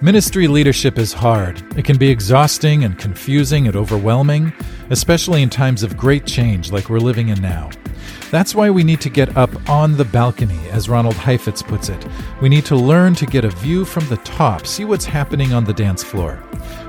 [0.00, 1.60] Ministry leadership is hard.
[1.76, 4.52] It can be exhausting and confusing and overwhelming,
[4.90, 7.70] especially in times of great change like we're living in now.
[8.30, 12.06] That's why we need to get up on the balcony, as Ronald Heifetz puts it.
[12.40, 15.64] We need to learn to get a view from the top, see what's happening on
[15.64, 16.40] the dance floor.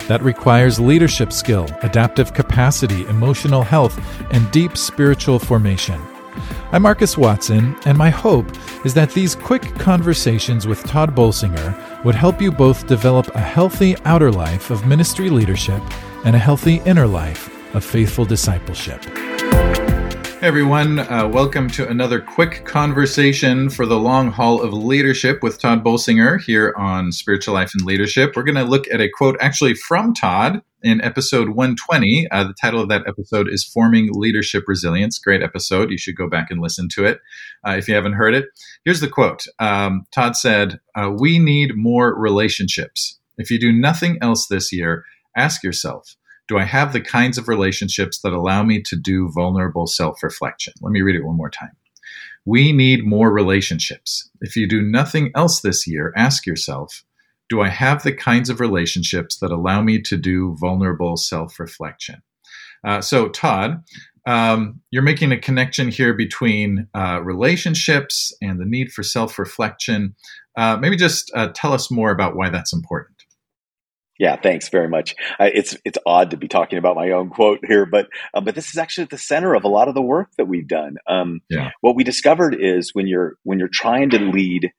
[0.07, 3.99] That requires leadership skill, adaptive capacity, emotional health,
[4.31, 5.99] and deep spiritual formation.
[6.71, 8.47] I'm Markus Watson, and my hope
[8.85, 13.95] is that these quick conversations with Tod Bolsinger would help you both develop a healthy
[14.05, 15.81] outer life of ministry leadership
[16.25, 19.03] and a healthy inner life of faithful discipleship.
[20.39, 25.59] Hey everyone, uh, welcome to another quick conversation for the long haul of leadership with
[25.59, 28.37] Tod Bolsinger here on Spiritual Life and Leadership.
[28.37, 32.29] We're going to look at a quote actually from Tod in episode 120.
[32.31, 35.19] Uh, the title of that episode is Forming Leadership Resilience.
[35.19, 35.91] Great episode.
[35.91, 37.19] You should go back and listen to it
[37.67, 38.45] uh, if you haven't heard it.
[38.85, 43.19] Here's the quote um, Tod said, uh, We need more relationships.
[43.37, 45.03] If you do nothing else this year,
[45.35, 46.15] ask yourself,
[46.49, 50.73] do I have the kinds of relationships that allow me to do vulnerable self reflection?
[50.81, 51.77] Let me read it one more time.
[52.43, 54.29] We need more relationships.
[54.41, 57.03] If you do nothing else this year, ask yourself,
[57.49, 62.23] do I have the kinds of relationships that allow me to do vulnerable self reflection?
[62.83, 63.83] Uh, so, Tod,
[64.25, 70.15] um, you're making a connection here between uh, relationships and the need for self reflection.
[70.57, 73.18] Uh, maybe just uh, tell us more about why that's important.
[74.19, 75.15] Yeah, thanks very much.
[75.39, 78.69] it's it's odd to be talking about my own quote here, but um, but this
[78.69, 80.97] is actually at the center of a lot of the work that we've done.
[81.07, 81.71] Um, yeah.
[81.79, 84.71] What we discovered is when you're when you're trying to lead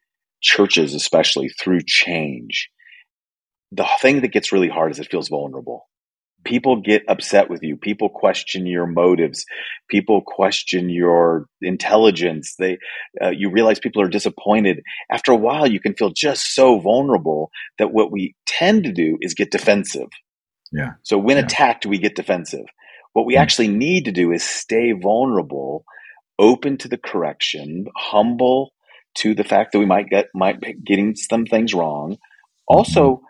[0.43, 2.69] churches, especially through change,
[3.73, 5.87] the thing that gets really hard is it feels vulnerable
[6.45, 7.77] people get upset with you.
[7.77, 9.45] People question your motives.
[9.89, 12.55] People question your intelligence.
[12.59, 12.79] They
[13.23, 14.83] uh, you realize people are disappointed.
[15.11, 19.19] After a while you can feel just so vulnerable that what we tend to do
[19.21, 20.09] is get defensive.
[20.73, 20.93] Yeah.
[21.03, 21.45] So when yeah.
[21.45, 22.67] attacked we get defensive.
[23.13, 25.85] What we mm actually need to do is stay vulnerable
[26.39, 28.73] open to the correction humble
[29.15, 32.17] to the fact that we might get might be getting some things wrong.
[32.67, 33.25] Also mm-hmm.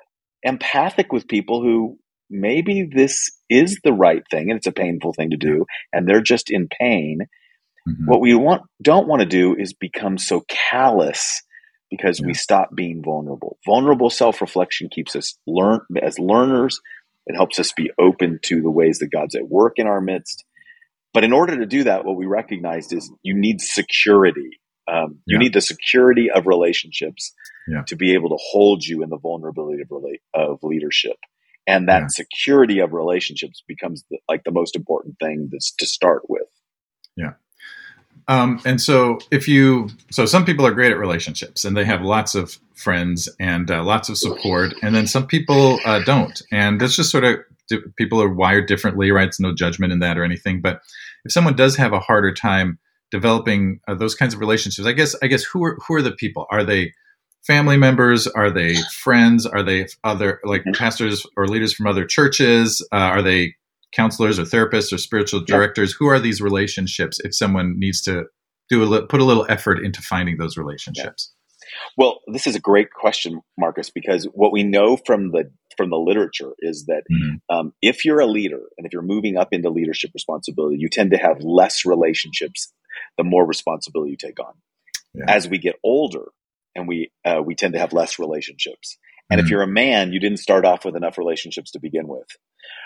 [0.50, 1.98] empathic with people who
[2.30, 6.22] maybe this is the right thing and it's a painful thing to do and they're
[6.22, 7.20] just in pain
[7.88, 8.06] mm-hmm.
[8.06, 11.42] what we want don't want to do is become so callous
[11.90, 12.26] because yeah.
[12.26, 16.80] we stop being vulnerable vulnerable self-reflection keeps us learn as learners
[17.26, 20.44] it helps us be open to the ways that god's at work in our midst
[21.12, 25.38] but in order to do that what we recognized is you need security um, you
[25.38, 27.32] need the security of relationships
[27.68, 27.82] yeah.
[27.86, 31.16] to be able to hold you in the vulnerability of, rela- of leadership
[31.66, 32.06] and that yeah.
[32.10, 36.48] security of relationships becomes the, like the most important thing that's to start with.
[37.16, 37.32] Yeah.
[38.28, 42.02] Um, and so if you so some people are great at relationships and they have
[42.02, 46.40] lots of friends and uh, lots of support and then some people uh, don't.
[46.52, 47.38] And that's just sort of
[47.96, 49.28] people are wired differently right?
[49.28, 50.60] It's no judgment in that or anything.
[50.60, 50.80] But
[51.24, 52.78] if someone does have a harder time
[53.10, 56.12] developing uh, those kinds of relationships i guess i guess who are who are the
[56.12, 56.46] people?
[56.50, 56.92] Are they
[57.46, 58.26] family members?
[58.26, 59.46] Are they friends?
[59.46, 60.72] Are they other like mm-hmm.
[60.72, 62.86] pastors or leaders from other churches?
[62.92, 63.54] Uh, are they
[63.92, 65.92] counselors or therapists or spiritual directors?
[65.92, 67.20] Who are these relationships?
[67.20, 68.24] If someone needs to
[68.68, 71.32] do a put a little effort into finding those relationships.
[71.96, 75.98] Well, this is a great question, Markus, because what we know from the from the
[75.98, 77.56] literature is that mm-hmm.
[77.56, 81.10] um, if you're a leader and if you're moving up into leadership responsibility, you tend
[81.12, 82.72] to have less relationships
[83.16, 84.52] the more responsibility you take on.
[85.14, 85.24] Yeah.
[85.28, 86.26] As we get older,
[86.74, 88.98] and we uh, we tend to have less relationships.
[89.30, 92.08] And mm if you're a man, you didn't start off with enough relationships to begin
[92.08, 92.26] with,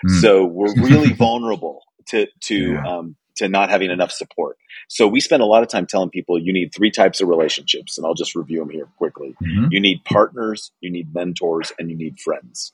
[0.07, 2.87] mm so we're really vulnerable to to yeah.
[2.87, 4.57] um, to not having enough support.
[4.89, 7.99] So we spend a lot of time telling people you need three types of relationships,
[7.99, 9.35] and I'll just review them here quickly.
[9.43, 9.69] Mm-hmm.
[9.71, 12.73] You need partners, you need mentors, and you need friends.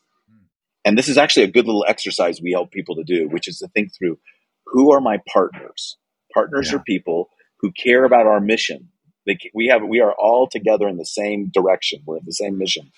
[0.85, 3.59] And this is actually a good little exercise we help people to do, which is
[3.59, 4.19] to think through
[4.67, 5.97] who are my partners.
[6.33, 6.77] Partners yeah.
[6.77, 7.29] are people
[7.61, 8.89] who care about our mission
[9.27, 12.01] they, we have we are all together in the same direction.
[12.07, 12.91] We're in the same mission,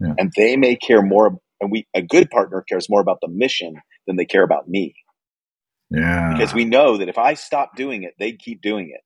[0.00, 0.14] yeah.
[0.18, 1.38] and they may care more.
[1.60, 4.94] And we a good partner cares more about the mission than they care about me.
[5.90, 9.00] Yeah, because we know that if I stop doing it, they'd keep doing it.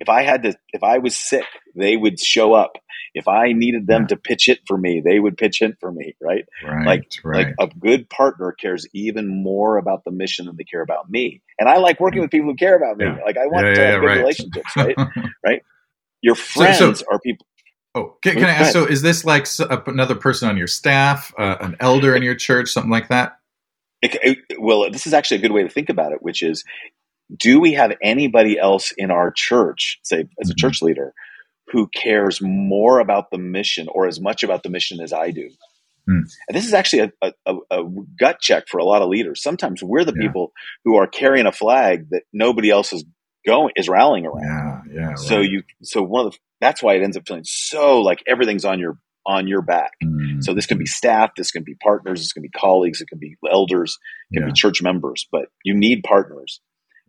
[0.00, 2.72] If I had to, if I was sick, they would show up.
[3.14, 4.08] If I needed them yeah.
[4.08, 6.14] to pitch it for me, they would pitch it for me.
[6.20, 6.44] Right?
[6.64, 6.86] Right.
[6.86, 7.46] Like, right.
[7.46, 11.42] like a good partner cares even more about the mission than they care about me.
[11.58, 12.24] And I like working mm.
[12.24, 13.06] with people who care about me.
[13.06, 13.18] Yeah.
[13.24, 14.76] Like I want to have good relationships.
[14.76, 14.96] Right.
[15.44, 15.62] right.
[16.22, 17.46] Your friends so, so, are people.
[17.94, 18.72] Oh, can, can I ask?
[18.72, 19.46] So, is this like
[19.86, 23.38] another person on your staff, uh, an elder in your church, something like that?
[24.02, 26.64] It, it, well, this is actually a good way to think about it, which is,
[27.36, 30.58] do we have anybody else in our church, say as a mm-hmm.
[30.58, 31.12] church leader,
[31.68, 35.50] who cares more about the mission or as much about the mission as I do?
[36.08, 36.22] Mm.
[36.48, 37.84] And this is actually a, a, a,
[38.18, 39.42] gut check for a lot of leaders.
[39.42, 40.26] Sometimes we're the yeah.
[40.26, 40.52] people
[40.84, 43.04] who are carrying a flag that nobody else is
[43.48, 44.90] going is rallying around.
[44.92, 45.14] Yeah, yeah.
[45.14, 45.50] So right.
[45.50, 48.78] you so one of the that's why it ends up feeling so like everything's on
[48.78, 49.92] your on your back.
[50.02, 50.42] Mm.
[50.42, 53.18] So this can be staff, this can be partners, this can be colleagues, it can
[53.18, 53.98] be elders,
[54.30, 54.52] it can yeah.
[54.52, 56.60] be church members, but you need partners.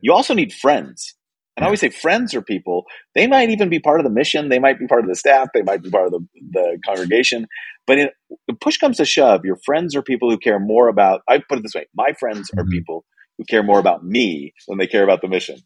[0.01, 1.15] You also need friends.
[1.55, 4.49] And I always say friends are people, they might even be part of the mission,
[4.49, 7.47] they might be part of the staff, they might be part of the, the congregation.
[7.85, 8.09] But in,
[8.61, 11.63] push comes to shove, your friends are people who care more about, I put it
[11.63, 12.59] this way, my friends mm-hmm.
[12.59, 13.05] are people
[13.37, 15.57] who care more about me than they care about the mission.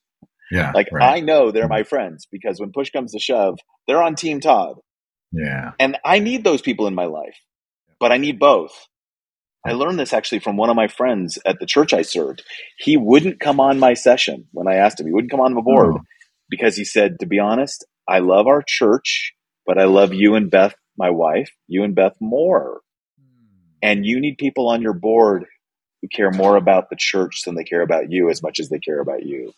[0.51, 0.71] Yeah.
[0.73, 1.17] Like right.
[1.17, 1.89] I know they're my mm-hmm.
[1.89, 4.75] friends because when push comes to shove, they're on team Tod.
[5.31, 5.71] Yeah.
[5.79, 7.37] And I need those people in my life,
[7.99, 8.87] but I need both.
[9.65, 12.43] I learned this actually from one of my friends at the church I served.
[12.77, 15.07] He wouldn't come on my session when I asked him.
[15.07, 16.01] He wouldn't come on the board oh.
[16.49, 19.33] because he said, to be honest, I love our church,
[19.65, 22.81] but I love you and Beth, my wife, you and Beth more.
[23.17, 23.77] Hmm.
[23.81, 25.45] And you need people on your board
[26.01, 28.79] who care more about the church than they care about you as much as they
[28.79, 29.53] care about you.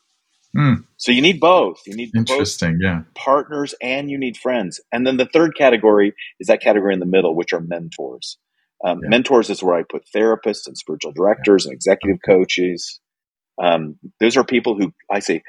[0.56, 0.86] Mm.
[0.98, 1.82] So you need both.
[1.86, 4.80] You need interesting, yeah, partners and you need friends.
[4.92, 8.38] And then the third category is that category in the middle, which are mentors.
[8.86, 9.10] Um, yeah.
[9.10, 11.70] Mentors is where I put therapists and spiritual directors yeah.
[11.70, 13.00] and executive coaches.
[13.62, 15.44] Um, those are people who I say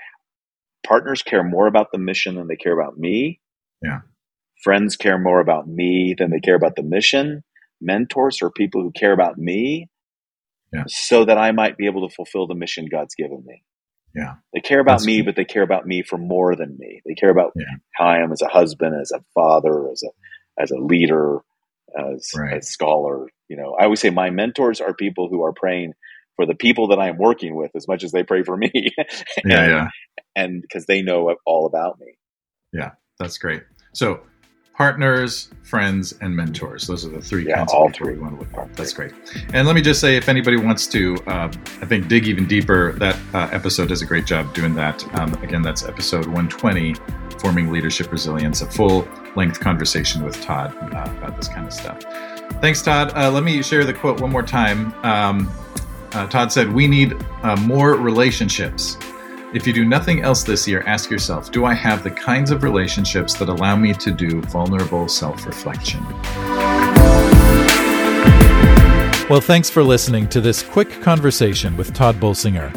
[0.85, 3.41] partners care more about the mission than they care about me.
[3.83, 4.01] Yeah.
[4.63, 7.43] Friends care more about me than they care about the mission.
[7.81, 9.89] Mentors are people who care about me
[10.73, 10.85] yeah.
[10.87, 13.63] so that I might be able to fulfill the mission God's given me.
[14.17, 14.35] Yeah.
[14.55, 15.27] They care about That's me, cool.
[15.27, 17.03] but they care about me for more than me.
[17.05, 17.65] They care about yeah.
[17.95, 20.09] how I am as a husband, as a father, as a
[20.61, 21.41] as a leader,
[21.95, 22.57] as right.
[22.57, 23.29] a scholar.
[23.49, 25.93] You know, I always say my mentors are people who are praying
[26.37, 28.71] for the people that I'm working with as much as they pray for me.
[28.75, 29.07] and,
[29.45, 29.89] yeah, yeah.
[30.35, 32.17] And because they know all about me.
[32.73, 33.63] Yeah, that's great.
[33.93, 34.21] So
[34.77, 36.87] partners, friends, and mentors.
[36.87, 38.69] Those are the three yeah, kinds all of people we want to look for.
[38.75, 39.13] That's great.
[39.55, 41.51] And let me just say, if anybody wants to, uh,
[41.81, 45.03] I think dig even deeper, that uh, episode does a great job doing that.
[45.19, 46.95] Um, again, that's episode 120,
[47.41, 52.03] Forming Leadership Resilience, a full length conversation with Tod uh, about this kind of stuff.
[52.61, 53.13] Thanks, Tod.
[53.17, 54.93] Uh, let me share the quote one more time.
[55.05, 55.51] Um,
[56.13, 58.99] uh, Tod said, We need uh, more relationships.
[59.55, 62.65] If you do nothing else this year, ask yourself Do I have the kinds of
[62.65, 66.05] relationships that allow me to do vulnerable self reflection?
[69.29, 72.73] Well, thanks for listening to this quick conversation with Tod Bolsinger.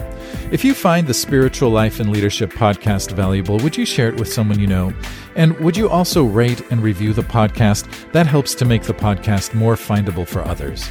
[0.51, 4.31] If you find the Spiritual Life and Leadership podcast valuable, would you share it with
[4.31, 4.93] someone you know?
[5.35, 8.11] And would you also rate and review the podcast?
[8.11, 10.89] That helps to make the podcast more findable for others.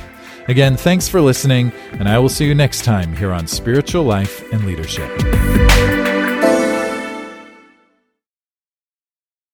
[0.48, 4.50] Again, thanks for listening, and I will see you next time here on Spiritual Life
[4.50, 5.97] and Leadership.